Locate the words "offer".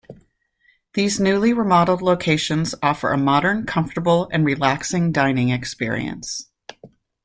2.81-3.11